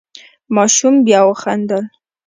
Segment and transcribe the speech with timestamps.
[0.55, 1.85] ماشوم بیا وخندل.